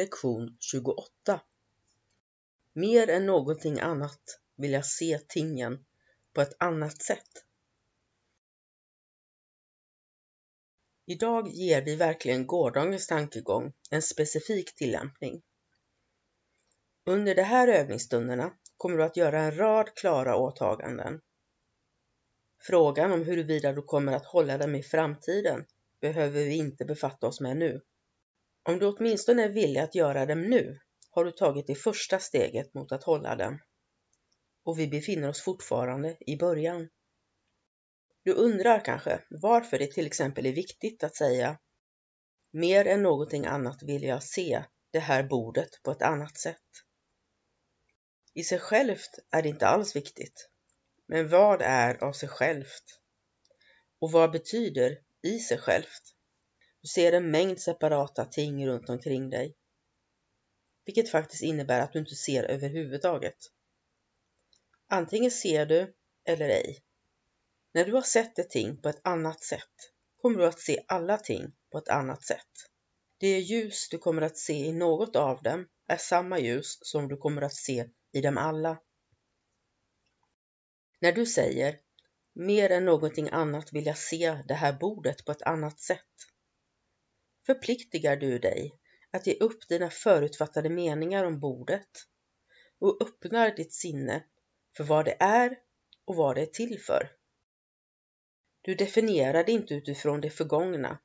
Lektion 0.00 0.56
28 0.58 1.40
Mer 2.72 3.10
än 3.10 3.26
någonting 3.26 3.80
annat 3.80 4.20
vill 4.56 4.72
jag 4.72 4.86
se 4.86 5.18
tingen 5.28 5.84
på 6.34 6.40
ett 6.40 6.56
annat 6.58 7.02
sätt. 7.02 7.44
Idag 11.06 11.48
ger 11.48 11.82
vi 11.82 11.96
verkligen 11.96 12.46
gårdagens 12.46 13.06
tankegång 13.06 13.72
en 13.90 14.02
specifik 14.02 14.74
tillämpning. 14.74 15.42
Under 17.04 17.34
de 17.34 17.42
här 17.42 17.68
övningsstunderna 17.68 18.52
kommer 18.76 18.96
du 18.98 19.04
att 19.04 19.16
göra 19.16 19.40
en 19.40 19.56
rad 19.56 19.94
klara 19.94 20.36
åtaganden. 20.36 21.20
Frågan 22.60 23.12
om 23.12 23.24
huruvida 23.24 23.72
du 23.72 23.82
kommer 23.82 24.12
att 24.12 24.26
hålla 24.26 24.58
dem 24.58 24.74
i 24.74 24.82
framtiden 24.82 25.66
behöver 26.00 26.44
vi 26.44 26.56
inte 26.56 26.84
befatta 26.84 27.26
oss 27.26 27.40
med 27.40 27.56
nu. 27.56 27.80
Om 28.62 28.78
du 28.78 28.86
åtminstone 28.86 29.44
är 29.44 29.48
villig 29.48 29.80
att 29.80 29.94
göra 29.94 30.26
dem 30.26 30.42
nu 30.42 30.80
har 31.10 31.24
du 31.24 31.32
tagit 31.32 31.66
det 31.66 31.74
första 31.74 32.18
steget 32.18 32.74
mot 32.74 32.92
att 32.92 33.04
hålla 33.04 33.36
dem. 33.36 33.58
Och 34.64 34.78
vi 34.78 34.88
befinner 34.88 35.28
oss 35.28 35.40
fortfarande 35.42 36.16
i 36.20 36.36
början. 36.36 36.88
Du 38.22 38.32
undrar 38.32 38.84
kanske 38.84 39.24
varför 39.30 39.78
det 39.78 39.92
till 39.92 40.06
exempel 40.06 40.46
är 40.46 40.52
viktigt 40.52 41.04
att 41.04 41.16
säga 41.16 41.58
Mer 42.50 42.86
än 42.86 43.02
någonting 43.02 43.46
annat 43.46 43.82
vill 43.82 44.02
jag 44.02 44.22
se 44.22 44.64
det 44.90 44.98
här 44.98 45.22
bordet 45.22 45.82
på 45.82 45.90
ett 45.90 46.02
annat 46.02 46.38
sätt. 46.38 46.66
I 48.34 48.44
sig 48.44 48.58
självt 48.58 49.18
är 49.30 49.42
det 49.42 49.48
inte 49.48 49.66
alls 49.66 49.96
viktigt. 49.96 50.50
Men 51.06 51.28
vad 51.28 51.62
är 51.62 52.04
av 52.04 52.12
sig 52.12 52.28
självt? 52.28 53.00
Och 53.98 54.12
vad 54.12 54.30
betyder 54.30 54.98
i 55.22 55.38
sig 55.38 55.58
självt? 55.58 56.14
Du 56.82 56.88
ser 56.88 57.12
en 57.12 57.30
mängd 57.30 57.60
separata 57.60 58.24
ting 58.24 58.66
runt 58.66 58.88
omkring 58.88 59.30
dig. 59.30 59.56
Vilket 60.84 61.10
faktiskt 61.10 61.42
innebär 61.42 61.80
att 61.80 61.92
du 61.92 61.98
inte 61.98 62.14
ser 62.14 62.44
överhuvudtaget. 62.44 63.36
Antingen 64.88 65.30
ser 65.30 65.66
du 65.66 65.94
eller 66.24 66.48
ej. 66.48 66.82
När 67.72 67.84
du 67.84 67.92
har 67.92 68.02
sett 68.02 68.38
ett 68.38 68.50
ting 68.50 68.82
på 68.82 68.88
ett 68.88 69.00
annat 69.04 69.42
sätt 69.42 69.92
kommer 70.22 70.38
du 70.38 70.46
att 70.46 70.60
se 70.60 70.84
alla 70.88 71.18
ting 71.18 71.52
på 71.70 71.78
ett 71.78 71.88
annat 71.88 72.24
sätt. 72.24 72.48
Det 73.18 73.38
ljus 73.38 73.88
du 73.88 73.98
kommer 73.98 74.22
att 74.22 74.36
se 74.36 74.54
i 74.54 74.72
något 74.72 75.16
av 75.16 75.42
dem 75.42 75.68
är 75.86 75.96
samma 75.96 76.38
ljus 76.38 76.78
som 76.80 77.08
du 77.08 77.16
kommer 77.16 77.42
att 77.42 77.54
se 77.54 77.88
i 78.12 78.20
dem 78.20 78.38
alla. 78.38 78.78
När 81.00 81.12
du 81.12 81.26
säger 81.26 81.80
mer 82.32 82.70
än 82.70 82.84
någonting 82.84 83.28
annat 83.28 83.72
vill 83.72 83.86
jag 83.86 83.98
se 83.98 84.42
det 84.48 84.54
här 84.54 84.72
bordet 84.72 85.24
på 85.24 85.32
ett 85.32 85.42
annat 85.42 85.80
sätt 85.80 86.29
förpliktigar 87.50 88.16
du 88.16 88.38
dig 88.38 88.72
att 89.10 89.26
ge 89.26 89.34
upp 89.34 89.68
dina 89.68 89.90
förutfattade 89.90 90.70
meningar 90.70 91.24
om 91.24 91.40
bordet 91.40 91.88
och 92.78 93.02
öppnar 93.02 93.50
ditt 93.50 93.72
sinne 93.72 94.24
för 94.76 94.84
vad 94.84 95.04
det 95.04 95.16
är 95.20 95.58
och 96.04 96.16
vad 96.16 96.36
det 96.36 96.42
är 96.42 96.46
till 96.46 96.80
för. 96.80 97.10
Du 98.62 98.74
definierar 98.74 99.44
det 99.44 99.52
inte 99.52 99.74
utifrån 99.74 100.20
det 100.20 100.30
förgångna. 100.30 100.98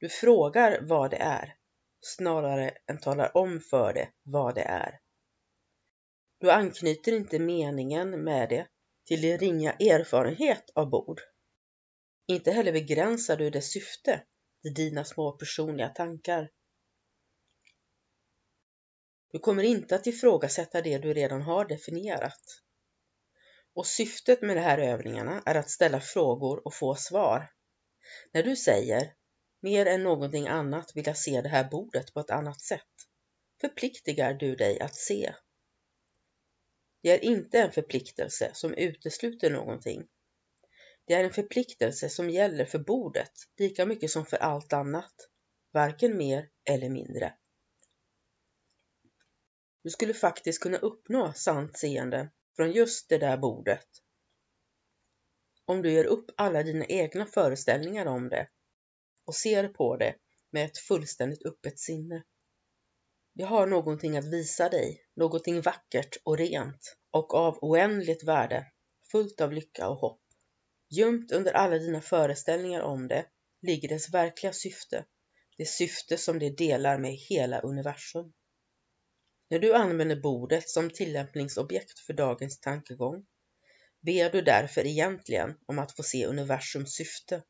Du 0.00 0.08
frågar 0.08 0.80
vad 0.82 1.10
det 1.10 1.16
är 1.16 1.56
snarare 2.00 2.70
än 2.86 2.98
talar 2.98 3.36
om 3.36 3.60
för 3.60 3.92
det 3.92 4.08
vad 4.22 4.54
det 4.54 4.62
är. 4.62 5.00
Du 6.38 6.50
anknyter 6.50 7.12
inte 7.12 7.38
meningen 7.38 8.24
med 8.24 8.48
det 8.48 8.66
till 9.04 9.20
din 9.20 9.38
ringa 9.38 9.72
erfarenhet 9.72 10.70
av 10.74 10.90
bord. 10.90 11.20
Inte 12.26 12.50
heller 12.50 12.72
begränsar 12.72 13.36
du 13.36 13.50
dess 13.50 13.72
syfte 13.72 14.22
till 14.62 14.74
dina 14.74 15.04
små 15.04 15.32
personliga 15.32 15.88
tankar. 15.88 16.50
Du 19.32 19.38
kommer 19.38 19.62
inte 19.62 19.94
att 19.94 20.06
ifrågasätta 20.06 20.82
det 20.82 20.98
du 20.98 21.14
redan 21.14 21.42
har 21.42 21.64
definierat. 21.64 22.62
Och 23.74 23.86
syftet 23.86 24.42
med 24.42 24.56
de 24.56 24.60
här 24.60 24.78
övningarna 24.78 25.42
är 25.46 25.54
att 25.54 25.70
ställa 25.70 26.00
frågor 26.00 26.66
och 26.66 26.74
få 26.74 26.94
svar. 26.94 27.52
När 28.32 28.42
du 28.42 28.56
säger 28.56 29.14
mer 29.60 29.86
än 29.86 30.02
någonting 30.02 30.48
annat 30.48 30.92
vill 30.94 31.06
jag 31.06 31.16
se 31.16 31.40
det 31.40 31.48
här 31.48 31.70
bordet 31.70 32.14
på 32.14 32.20
ett 32.20 32.30
annat 32.30 32.60
sätt 32.60 32.88
förpliktigar 33.60 34.34
du 34.34 34.56
dig 34.56 34.80
att 34.80 34.94
se. 34.94 35.34
Det 37.02 37.10
är 37.10 37.24
inte 37.24 37.58
en 37.58 37.72
förpliktelse 37.72 38.50
som 38.54 38.74
utesluter 38.74 39.50
någonting 39.50 40.08
det 41.12 41.16
är 41.16 41.24
en 41.24 41.32
förpliktelse 41.32 42.08
som 42.08 42.30
gäller 42.30 42.64
för 42.64 42.78
bordet 42.78 43.32
lika 43.58 43.86
mycket 43.86 44.10
som 44.10 44.26
för 44.26 44.36
allt 44.36 44.72
annat, 44.72 45.14
varken 45.72 46.16
mer 46.16 46.48
eller 46.70 46.88
mindre. 46.88 47.34
Du 49.82 49.90
skulle 49.90 50.14
faktiskt 50.14 50.62
kunna 50.62 50.78
uppnå 50.78 51.32
sant 51.32 51.78
seende 51.78 52.30
från 52.56 52.72
just 52.72 53.08
det 53.08 53.18
där 53.18 53.36
bordet. 53.36 53.86
Om 55.64 55.82
du 55.82 55.92
ger 55.92 56.04
upp 56.04 56.30
alla 56.36 56.62
dina 56.62 56.84
egna 56.84 57.26
föreställningar 57.26 58.06
om 58.06 58.28
det 58.28 58.48
och 59.24 59.34
ser 59.34 59.68
på 59.68 59.96
det 59.96 60.14
med 60.50 60.64
ett 60.64 60.78
fullständigt 60.78 61.46
öppet 61.46 61.78
sinne. 61.78 62.24
Det 63.34 63.44
har 63.44 63.66
någonting 63.66 64.16
att 64.16 64.32
visa 64.32 64.68
dig, 64.68 65.04
någonting 65.16 65.60
vackert 65.60 66.16
och 66.24 66.38
rent 66.38 66.96
och 67.10 67.34
av 67.34 67.58
oändligt 67.62 68.24
värde, 68.24 68.72
fullt 69.10 69.40
av 69.40 69.52
lycka 69.52 69.88
och 69.88 69.96
hopp. 69.96 70.21
Gömt 70.94 71.32
under 71.32 71.52
alla 71.52 71.78
dina 71.78 72.00
föreställningar 72.00 72.80
om 72.80 73.08
det 73.08 73.26
ligger 73.62 73.88
dess 73.88 74.14
verkliga 74.14 74.52
syfte, 74.52 75.04
det 75.56 75.66
syfte 75.66 76.18
som 76.18 76.38
det 76.38 76.56
delar 76.56 76.98
med 76.98 77.12
hela 77.12 77.60
universum. 77.60 78.32
När 79.50 79.58
du 79.58 79.74
använder 79.74 80.16
bordet 80.16 80.68
som 80.68 80.90
tillämpningsobjekt 80.90 81.98
för 81.98 82.12
dagens 82.12 82.60
tankegång 82.60 83.26
ber 84.00 84.30
du 84.30 84.42
därför 84.42 84.86
egentligen 84.86 85.54
om 85.66 85.78
att 85.78 85.96
få 85.96 86.02
se 86.02 86.26
universums 86.26 86.94
syfte. 86.94 87.42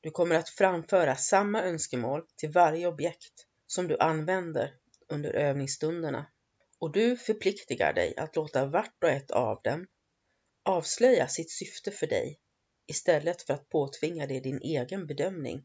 Du 0.00 0.10
kommer 0.10 0.34
att 0.34 0.48
framföra 0.48 1.16
samma 1.16 1.62
önskemål 1.62 2.22
till 2.36 2.50
varje 2.50 2.86
objekt 2.86 3.46
som 3.66 3.88
du 3.88 3.98
använder 3.98 4.74
under 5.08 5.30
övningsstunderna 5.30 6.26
och 6.78 6.92
du 6.92 7.16
förpliktigar 7.16 7.92
dig 7.92 8.16
att 8.16 8.36
låta 8.36 8.66
vart 8.66 9.04
och 9.04 9.10
ett 9.10 9.30
av 9.30 9.60
dem 9.62 9.86
avslöja 10.64 11.28
sitt 11.28 11.50
syfte 11.50 11.90
för 11.90 12.06
dig 12.06 12.40
istället 12.86 13.42
för 13.42 13.54
att 13.54 13.68
påtvinga 13.68 14.26
det 14.26 14.40
din 14.40 14.60
egen 14.60 15.06
bedömning. 15.06 15.64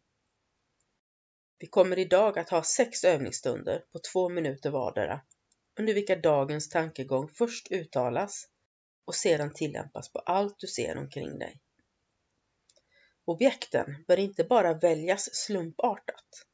Vi 1.59 1.67
kommer 1.67 1.99
idag 1.99 2.39
att 2.39 2.49
ha 2.49 2.63
sex 2.63 3.03
övningsstunder 3.03 3.85
på 3.91 3.99
två 3.99 4.29
minuter 4.29 4.69
vardera 4.69 5.21
under 5.79 5.93
vilka 5.93 6.15
dagens 6.15 6.69
tankegång 6.69 7.29
först 7.29 7.71
uttalas 7.71 8.47
och 9.05 9.15
sedan 9.15 9.53
tillämpas 9.53 10.11
på 10.11 10.19
allt 10.19 10.59
du 10.59 10.67
ser 10.67 10.97
omkring 10.97 11.39
dig. 11.39 11.61
Objekten 13.25 14.03
bör 14.07 14.19
inte 14.19 14.43
bara 14.43 14.73
väljas 14.73 15.35
slumpartat, 15.35 16.45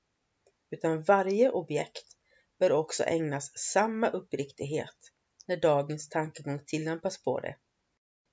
utan 0.70 1.04
varje 1.04 1.50
objekt 1.52 2.18
bör 2.60 2.72
också 2.72 3.04
ägnas 3.04 3.58
samma 3.58 4.10
uppriktighet 4.10 5.12
när 5.48 5.58
dagens 5.58 6.10
tankegång 6.10 6.66
tillämpas 6.66 7.24
på 7.24 7.40
det. 7.40 7.56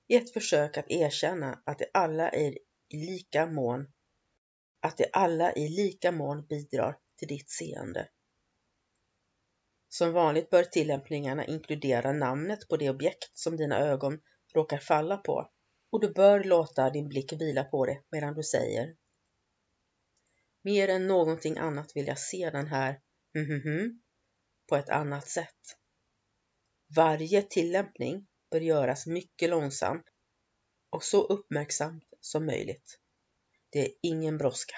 I 0.07 0.15
ett 0.15 0.33
försök 0.33 0.77
att 0.77 0.91
erkänna 0.91 1.61
att 1.65 1.79
de 1.79 1.85
alla 1.93 2.29
är 2.29 2.57
i 2.89 2.97
lika 2.97 3.45
mån 3.45 3.87
att 4.81 4.97
de 4.97 5.05
alla 5.13 5.53
i 5.53 5.69
lika 5.69 6.11
mån 6.11 6.45
bidrar 6.47 6.97
till 7.17 7.27
ditt 7.27 7.49
seende. 7.49 8.09
Som 9.89 10.13
vanligt 10.13 10.49
bör 10.49 10.63
tillämpningarna 10.63 11.45
inkludera 11.45 12.11
namnet 12.11 12.67
på 12.67 12.77
det 12.77 12.89
objekt 12.89 13.37
som 13.37 13.57
dina 13.57 13.79
ögon 13.79 14.21
råkar 14.53 14.77
falla 14.77 15.17
på 15.17 15.51
och 15.91 16.01
du 16.01 16.13
bör 16.13 16.43
låta 16.43 16.89
din 16.89 17.07
blick 17.07 17.33
vila 17.33 17.63
på 17.63 17.85
det 17.85 18.03
medan 18.11 18.33
du 18.33 18.43
säger 18.43 18.95
Mer 20.61 20.87
än 20.87 21.07
någonting 21.07 21.57
annat 21.57 21.95
vill 21.95 22.07
jag 22.07 22.19
se 22.19 22.49
den 22.49 22.67
här 22.67 23.01
mm, 23.35 23.61
hm, 23.61 24.01
på 24.69 24.75
ett 24.75 24.89
annat 24.89 25.27
sätt. 25.27 25.59
Varje 26.95 27.41
tillämpning 27.41 28.27
bör 28.53 28.61
göras 28.61 29.07
mycket 29.07 29.49
långsamt 29.49 30.05
och 30.89 31.03
så 31.03 31.23
uppmärksamt 31.23 32.03
som 32.19 32.45
möjligt. 32.45 32.99
Det 33.69 33.79
är 33.79 33.91
ingen 34.01 34.37
brådska. 34.37 34.75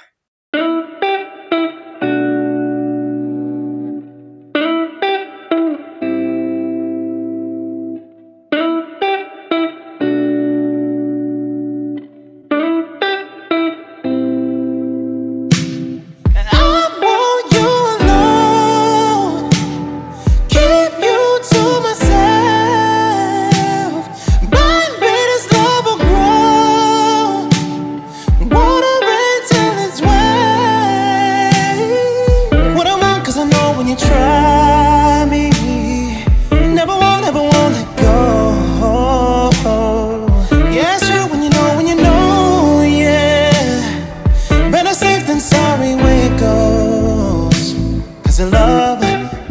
the 48.46 48.52
love 48.52 49.02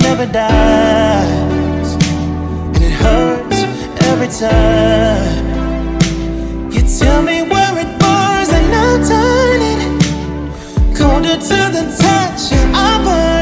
never 0.01 0.27
dies, 0.27 1.95
and 1.95 2.77
it 2.77 2.93
hurts 2.93 3.63
every 4.11 4.29
time. 4.29 5.45
You 6.71 6.83
tell 6.99 7.23
me 7.23 7.43
where 7.43 7.79
it 7.79 7.91
burns, 7.99 8.51
and 8.53 8.73
I 8.73 8.91
turn 9.11 9.61
it 9.73 9.81
colder 10.97 11.37
to 11.37 11.61
the 11.77 11.85
touch, 11.99 12.53
I 12.75 13.03
burn. 13.05 13.34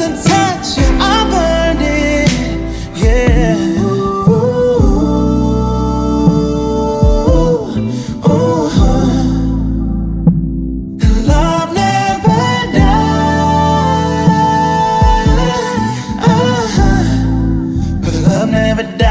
them 0.00 0.14
touch, 0.14 0.78
yeah, 0.78 0.98
I 0.98 1.30
burned 1.30 1.82
it, 1.82 2.30
yeah. 2.96 3.70
never 18.50 18.82
die. 18.96 19.06
Uh-huh. 19.06 19.09